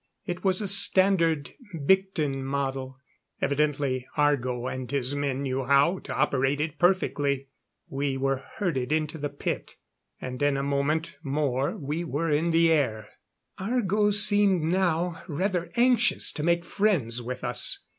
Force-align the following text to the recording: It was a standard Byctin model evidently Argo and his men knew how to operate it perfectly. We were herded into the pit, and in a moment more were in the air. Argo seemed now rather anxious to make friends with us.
It 0.25 0.43
was 0.43 0.61
a 0.61 0.67
standard 0.67 1.53
Byctin 1.85 2.43
model 2.43 2.97
evidently 3.39 4.07
Argo 4.17 4.65
and 4.65 4.89
his 4.89 5.13
men 5.13 5.43
knew 5.43 5.63
how 5.65 5.99
to 5.99 6.15
operate 6.17 6.59
it 6.59 6.79
perfectly. 6.79 7.49
We 7.87 8.17
were 8.17 8.37
herded 8.55 8.91
into 8.91 9.19
the 9.19 9.29
pit, 9.29 9.75
and 10.19 10.41
in 10.41 10.57
a 10.57 10.63
moment 10.63 11.17
more 11.21 11.77
were 11.77 12.31
in 12.31 12.49
the 12.49 12.71
air. 12.71 13.09
Argo 13.59 14.09
seemed 14.09 14.63
now 14.63 15.21
rather 15.27 15.69
anxious 15.75 16.31
to 16.31 16.41
make 16.41 16.65
friends 16.65 17.21
with 17.21 17.43
us. 17.43 17.85